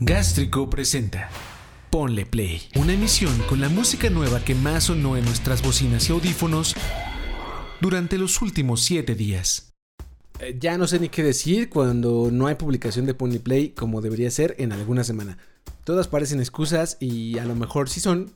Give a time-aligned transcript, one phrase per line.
[0.00, 1.28] Gástrico presenta
[1.90, 6.12] Ponle Play, una emisión con la música nueva que más sonó en nuestras bocinas y
[6.12, 6.76] audífonos
[7.80, 9.72] durante los últimos 7 días.
[10.38, 14.00] Eh, Ya no sé ni qué decir cuando no hay publicación de Pony Play como
[14.00, 15.36] debería ser en alguna semana.
[15.82, 18.30] Todas parecen excusas y a lo mejor sí son,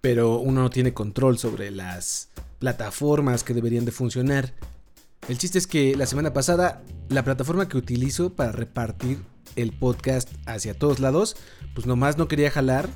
[0.00, 2.28] pero uno no tiene control sobre las
[2.60, 4.54] plataformas que deberían de funcionar.
[5.28, 9.18] El chiste es que la semana pasada la plataforma que utilizo para repartir
[9.56, 11.36] el podcast hacia todos lados,
[11.74, 12.88] pues nomás no quería jalar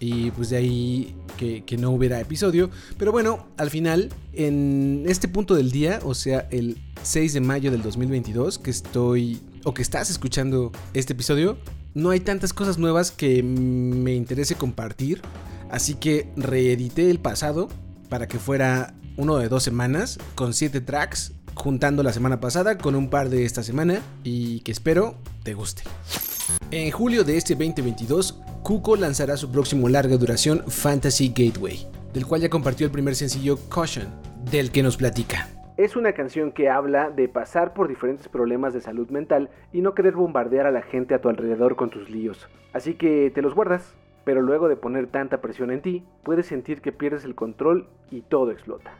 [0.00, 2.70] y pues de ahí que, no hubiera episodio.
[2.98, 7.70] Pero bueno, al final, en este punto del día, o sea, el 6 de mayo
[7.70, 11.58] del 2022, que estoy o que estás escuchando este episodio,
[11.94, 15.22] no hay tantas cosas nuevas que me interese compartir.
[15.70, 17.68] Así que reedité el pasado
[18.08, 22.94] para que fuera uno de dos semanas con siete tracks, juntando la semana pasada con
[22.94, 25.82] un par de esta semana y que espero te guste.
[26.70, 32.42] En julio de este 2022, Kuko lanzará su próximo larga duración Fantasy Gateway, del cual
[32.42, 34.06] ya compartió el primer sencillo Caution,
[34.50, 35.48] del que nos platica.
[35.76, 39.94] Es una canción que habla de pasar por diferentes problemas de salud mental y no
[39.94, 42.48] querer bombardear a la gente a tu alrededor con tus líos.
[42.72, 46.80] Así que te los guardas, pero luego de poner tanta presión en ti, puedes sentir
[46.80, 48.92] que pierdes el control y todo explota.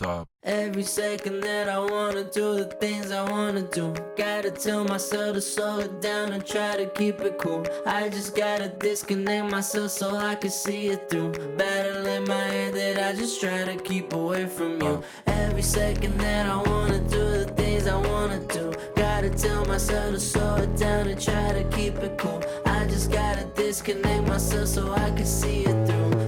[0.00, 0.28] Stop.
[0.44, 3.92] Every second that I wanna do the things I wanna do.
[4.16, 7.66] Gotta tell myself to slow it down and try to keep it cool.
[7.84, 11.32] I just gotta disconnect myself so I can see it through.
[11.56, 15.02] Battle in my head that I just try to keep away from you.
[15.26, 15.32] Uh.
[15.32, 18.72] Every second that I wanna do the things I wanna do.
[18.94, 22.40] Gotta tell myself to slow it down and try to keep it cool.
[22.66, 26.27] I just gotta disconnect myself so I can see it through.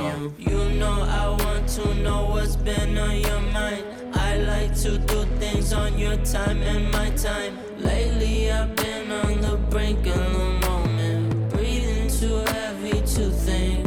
[0.00, 3.84] You know I want to know what's been on your mind.
[4.14, 7.58] I like to do things on your time and my time.
[7.78, 11.50] Lately I've been on the brink of the moment.
[11.50, 13.86] Breathing too heavy to think.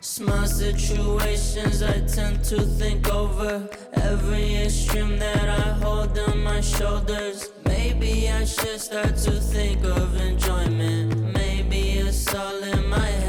[0.00, 3.68] Small situations I tend to think over.
[3.92, 7.50] Every extreme that I hold on my shoulders.
[7.66, 11.34] Maybe I should start to think of enjoyment.
[11.34, 13.23] Maybe it's all in my head.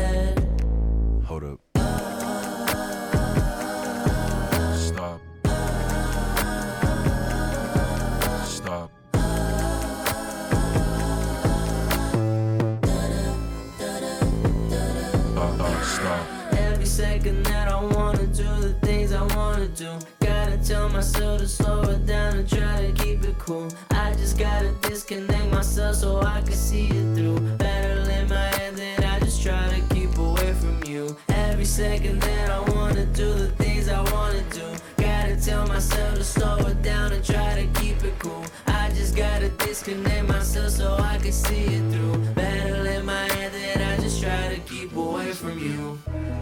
[19.75, 20.00] Do.
[20.22, 23.68] Gotta tell myself to slow it down and try to keep it cool.
[23.91, 27.40] I just gotta disconnect myself so I can see it through.
[27.58, 31.16] Battle in my head that I just try to keep away from you.
[31.28, 34.68] Every second that I wanna do the things I wanna do.
[34.97, 38.46] Gotta tell myself to slow it down and try to keep it cool.
[38.68, 42.45] I just gotta disconnect myself so I can see it through.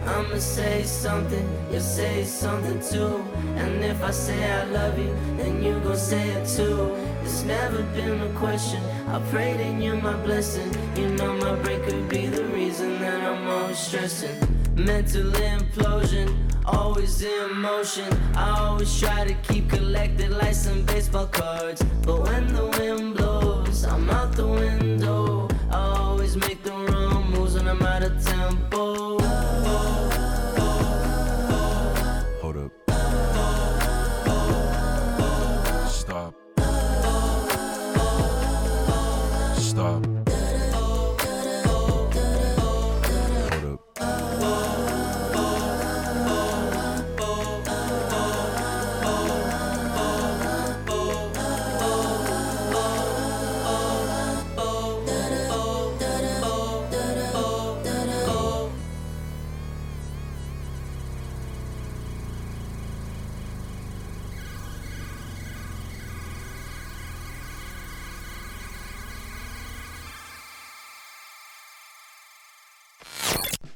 [0.06, 3.24] I'ma say something, you'll say something too.
[3.56, 6.94] And if I say I love you, then you gon' say it too.
[7.22, 8.82] It's never been a question.
[9.08, 10.70] I pray that you're my blessing.
[10.96, 14.36] You know my brain could be the reason that I'm always stressing.
[14.76, 16.28] Mental implosion,
[16.66, 18.12] always in motion.
[18.34, 21.82] I always try to keep collected like some baseball cards.
[22.02, 24.93] But when the wind blows, I'm out the window.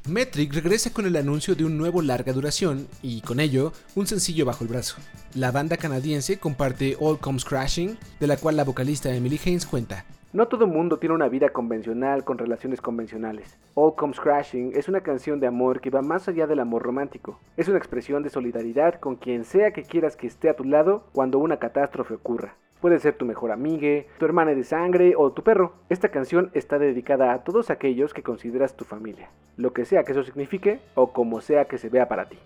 [0.09, 4.47] Metric regresa con el anuncio de un nuevo larga duración y con ello un sencillo
[4.47, 4.97] bajo el brazo.
[5.35, 10.07] La banda canadiense comparte All Comes Crashing, de la cual la vocalista Emily Haynes cuenta.
[10.33, 13.59] No todo mundo tiene una vida convencional con relaciones convencionales.
[13.75, 17.39] All Comes Crashing es una canción de amor que va más allá del amor romántico.
[17.57, 21.05] Es una expresión de solidaridad con quien sea que quieras que esté a tu lado
[21.13, 22.57] cuando una catástrofe ocurra.
[22.81, 25.73] Puede ser tu mejor amigue, tu hermana de sangre o tu perro.
[25.89, 30.13] Esta canción está dedicada a todos aquellos que consideras tu familia, lo que sea que
[30.13, 32.39] eso signifique o como sea que se vea para ti.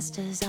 [0.00, 0.39] fastest.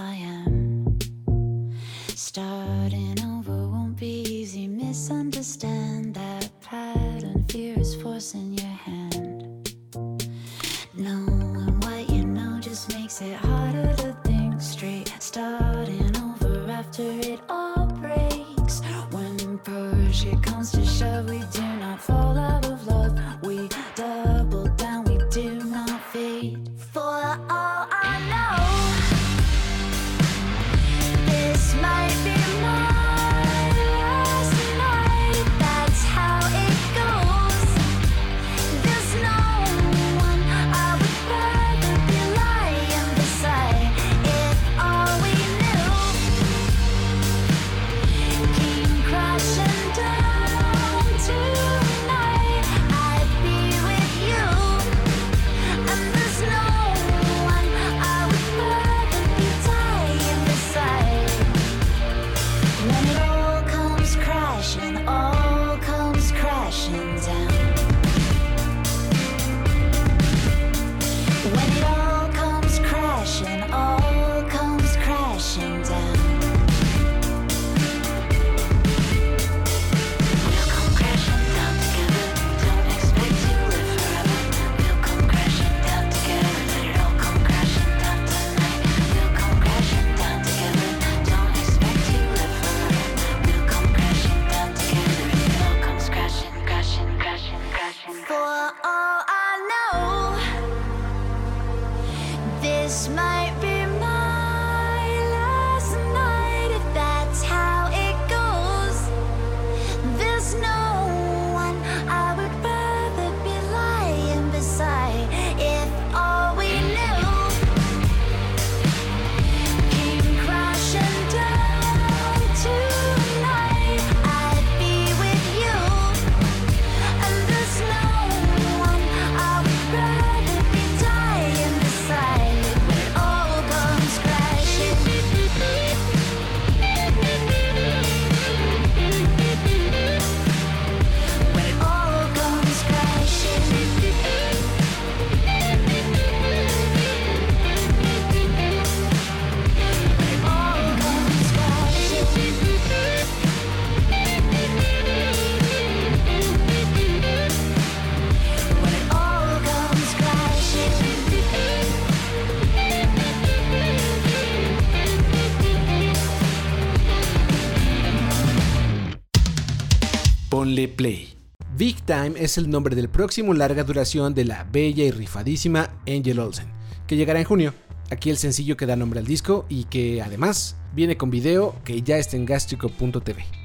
[172.28, 176.68] Es el nombre del próximo larga duración de la bella y rifadísima Angel Olsen,
[177.08, 177.74] que llegará en junio.
[178.12, 182.04] Aquí el sencillo que da nombre al disco y que además viene con video que
[182.04, 183.61] ya está en gastrico.tv.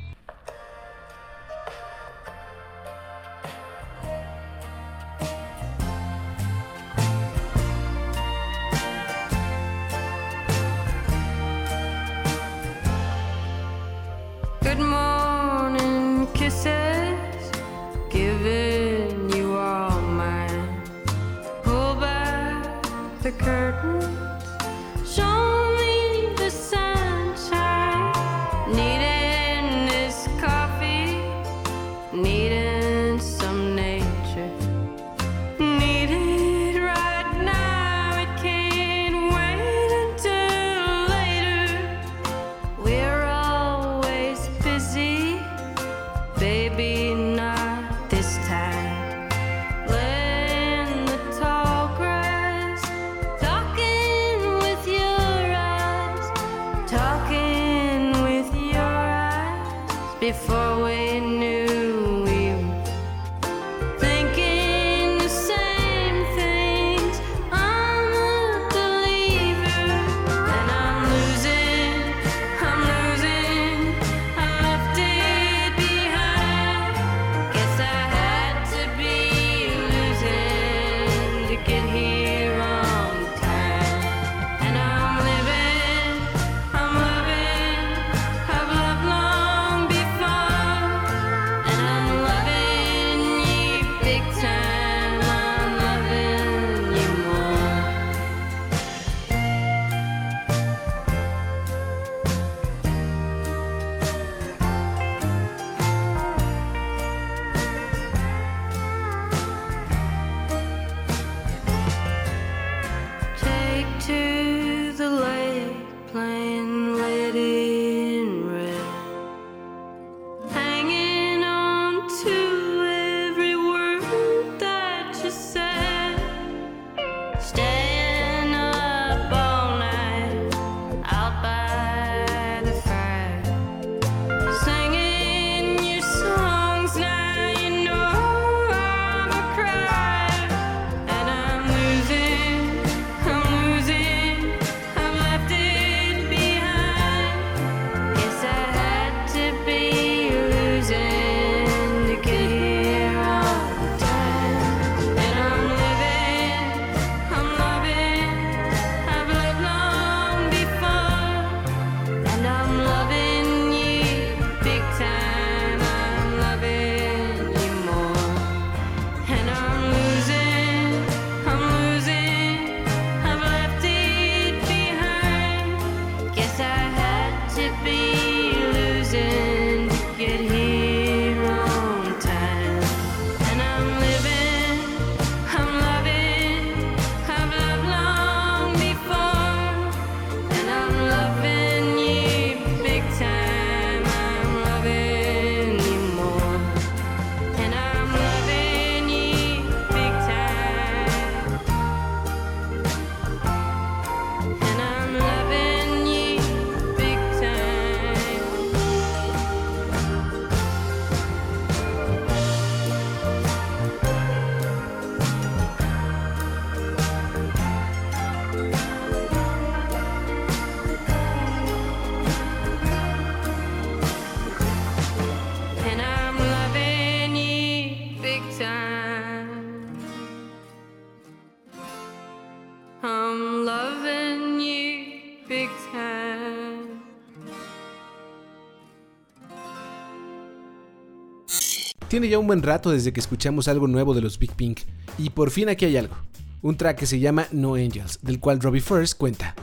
[242.17, 244.81] Tiene ya un buen rato desde que escuchamos algo nuevo de los Big Pink,
[245.19, 246.15] y por fin aquí hay algo.
[246.63, 249.55] Un track que se llama No Angels, del cual Robbie First cuenta.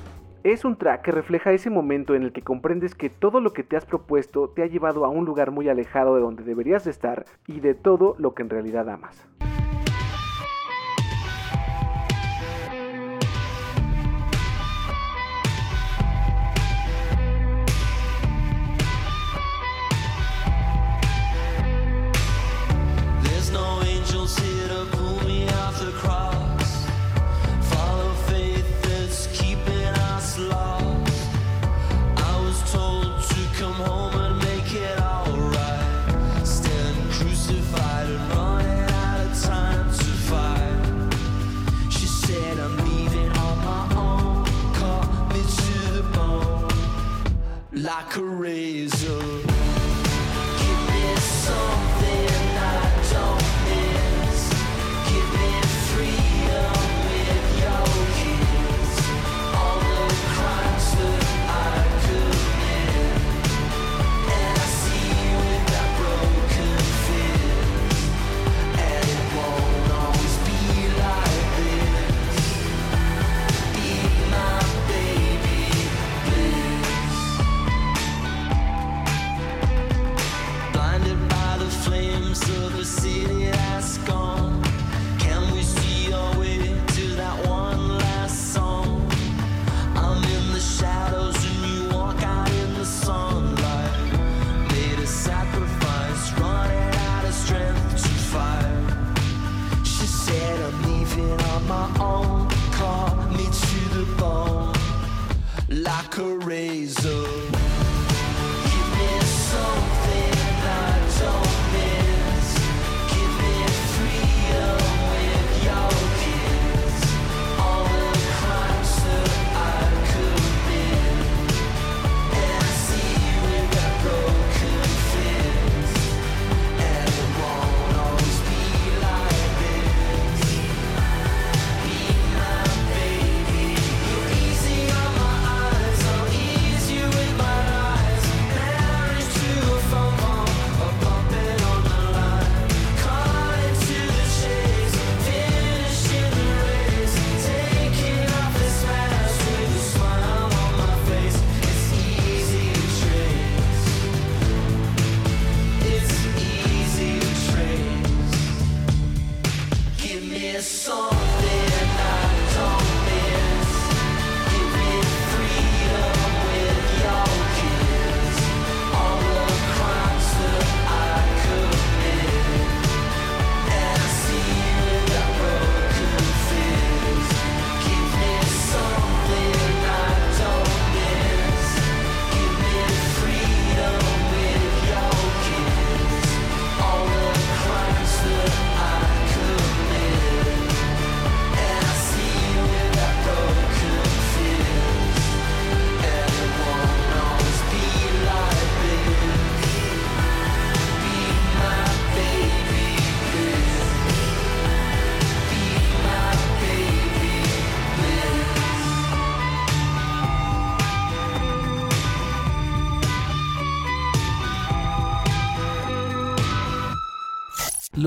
[0.44, 3.64] Es un track que refleja ese momento en el que comprendes que todo lo que
[3.64, 6.92] te has propuesto te ha llevado a un lugar muy alejado de donde deberías de
[6.92, 9.26] estar y de todo lo que en realidad amas.
[48.06, 49.33] like a razor.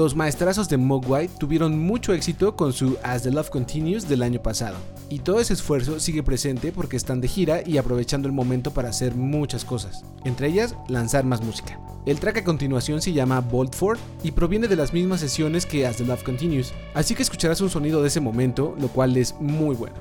[0.07, 4.41] Los maestrazos de Mogwai tuvieron mucho éxito con su As the Love Continues del año
[4.41, 4.77] pasado.
[5.11, 8.89] Y todo ese esfuerzo sigue presente porque están de gira y aprovechando el momento para
[8.89, 11.81] hacer muchas cosas, entre ellas lanzar más música.
[12.07, 15.97] El track a continuación se llama Boltford y proviene de las mismas sesiones que As
[15.97, 19.75] the Love Continues, así que escucharás un sonido de ese momento, lo cual es muy
[19.75, 19.97] bueno.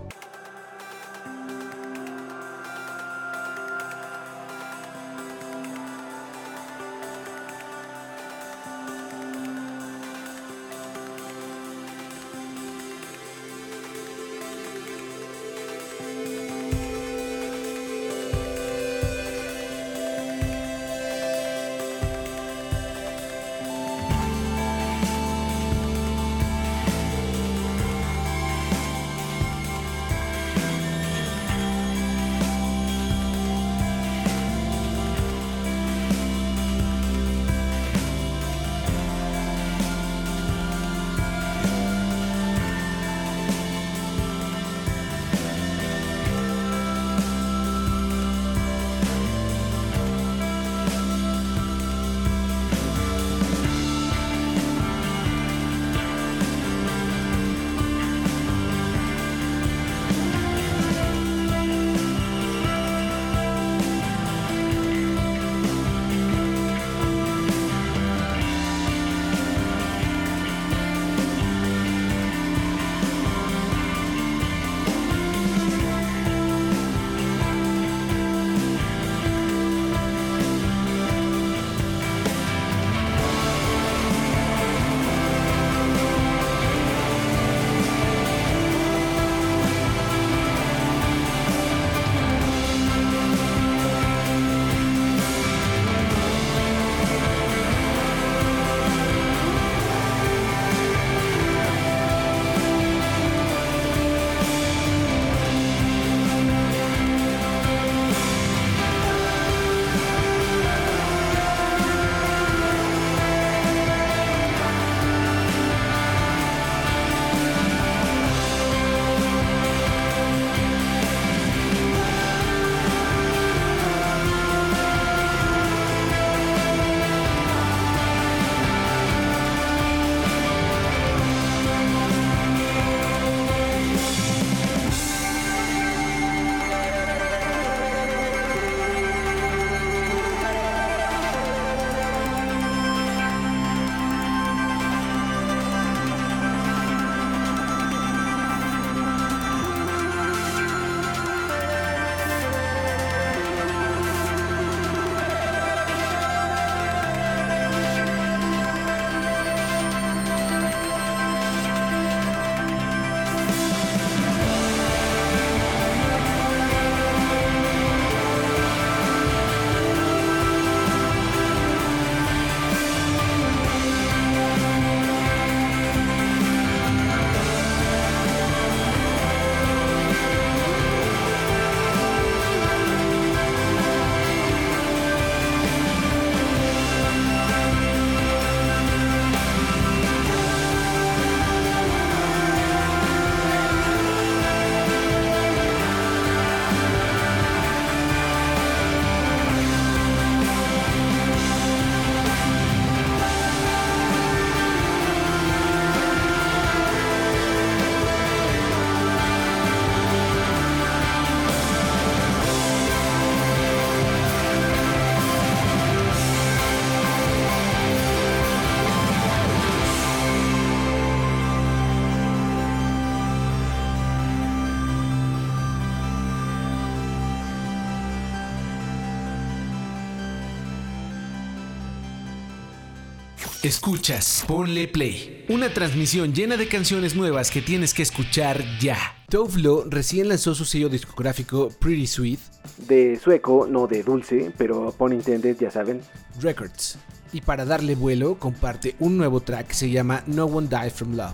[233.65, 235.43] Escuchas, ponle play.
[235.49, 238.95] Una transmisión llena de canciones nuevas que tienes que escuchar ya.
[239.27, 242.39] Tove Lo recién lanzó su sello discográfico Pretty Sweet
[242.87, 246.01] De sueco, no de dulce, pero pon intended, ya saben.
[246.39, 246.99] Records.
[247.33, 251.15] Y para darle vuelo, comparte un nuevo track que se llama No One Died From
[251.15, 251.33] Love,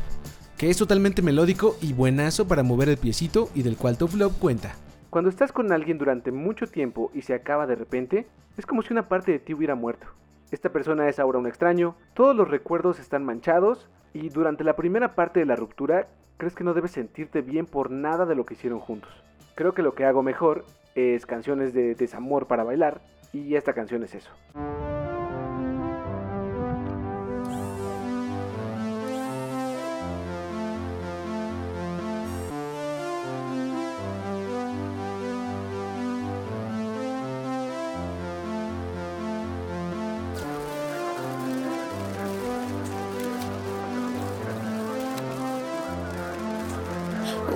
[0.58, 4.78] que es totalmente melódico y buenazo para mover el piecito y del cual Tove cuenta.
[5.10, 8.94] Cuando estás con alguien durante mucho tiempo y se acaba de repente, es como si
[8.94, 10.08] una parte de ti hubiera muerto.
[10.52, 15.16] Esta persona es ahora un extraño, todos los recuerdos están manchados y durante la primera
[15.16, 18.56] parte de la ruptura crees que no debes sentirte bien por nada de lo que
[18.56, 19.24] hicieron juntos.
[19.56, 23.00] Creo que lo que hago mejor es canciones de desamor para bailar
[23.32, 24.32] y esta canción es eso.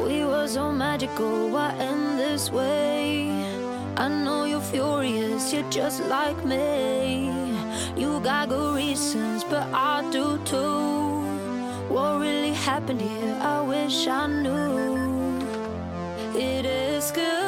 [0.04, 3.30] We were so magical, why end this way?
[3.98, 7.30] I know you're furious, you're just like me.
[7.96, 11.22] You got good reasons, but I do too.
[11.88, 13.38] What really happened here?
[13.42, 15.40] I wish I knew.
[16.36, 17.45] It escalated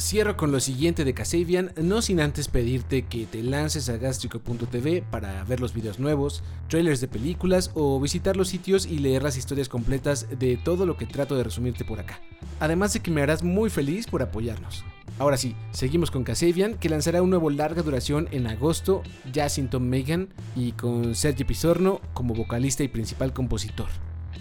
[0.00, 5.02] Cierro con lo siguiente de Casabian, no sin antes pedirte que te lances a gastrico.tv
[5.10, 9.36] para ver los videos nuevos, trailers de películas o visitar los sitios y leer las
[9.36, 12.20] historias completas de todo lo que trato de resumirte por acá.
[12.60, 14.84] Además de que me harás muy feliz por apoyarnos.
[15.18, 19.68] Ahora sí, seguimos con Casabian, que lanzará un nuevo larga duración en agosto, ya sin
[19.68, 23.88] Tom Megan y con Sergio Pizorno como vocalista y principal compositor.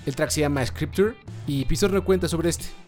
[0.06, 1.16] El track se llama Scripture
[1.48, 2.87] y Pizorno cuenta sobre este.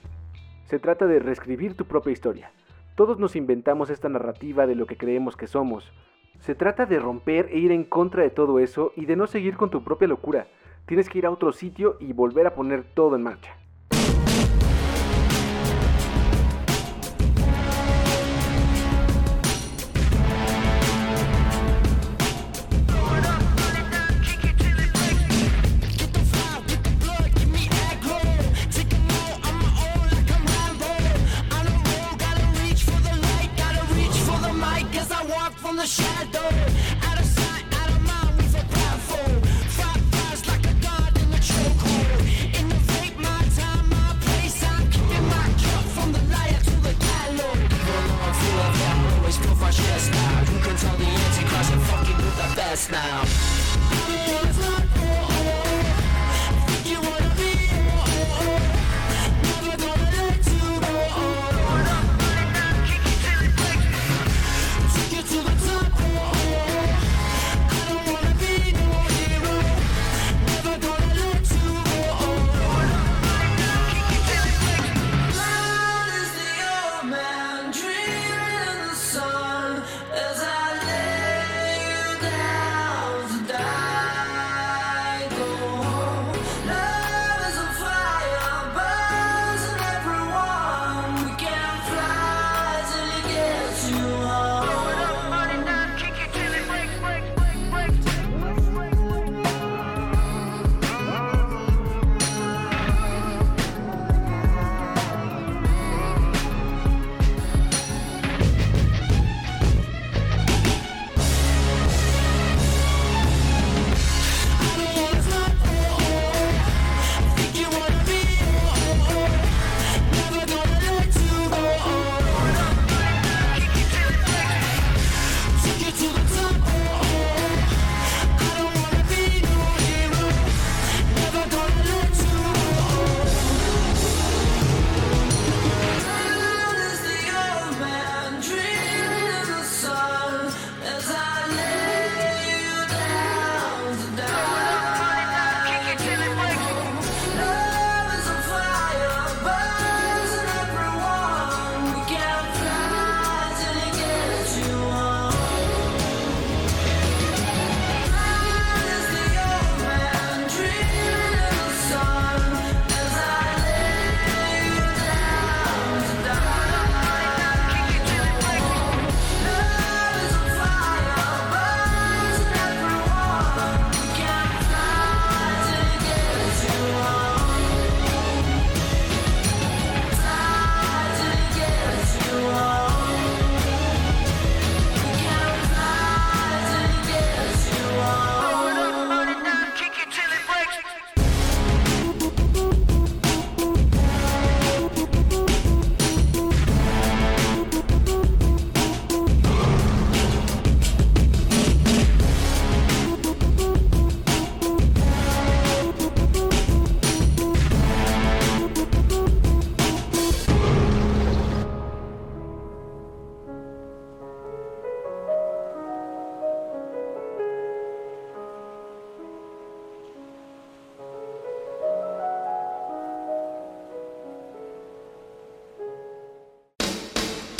[0.69, 2.51] Se trata de reescribir tu propia historia.
[2.93, 5.91] Todos nos inventamos esta narrativa de lo que creemos que somos.
[6.41, 9.57] Se trata de romper e ir en contra de todo eso y de no seguir
[9.57, 10.45] con tu propia locura.
[10.85, 13.57] Tienes que ir a otro sitio y volver a poner todo en marcha.